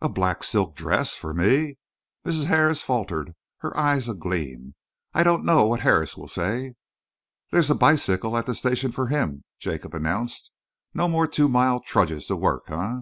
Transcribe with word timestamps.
"A 0.00 0.08
black 0.08 0.44
silk 0.44 0.76
dress 0.76 1.16
for 1.16 1.34
me?" 1.34 1.78
Mrs. 2.24 2.44
Harris 2.44 2.84
faltered, 2.84 3.34
her 3.56 3.76
eyes 3.76 4.08
agleam. 4.08 4.76
"I 5.12 5.24
don't 5.24 5.44
know 5.44 5.66
what 5.66 5.80
Harris 5.80 6.16
will 6.16 6.28
say!" 6.28 6.74
"There's 7.50 7.68
a 7.68 7.74
bicycle 7.74 8.36
at 8.36 8.46
the 8.46 8.54
station 8.54 8.92
for 8.92 9.08
him," 9.08 9.42
Jacob 9.58 9.94
announced. 9.96 10.52
"No 10.94 11.08
more 11.08 11.26
two 11.26 11.48
mile 11.48 11.80
trudges 11.80 12.26
to 12.26 12.36
work, 12.36 12.70
eh?" 12.70 12.98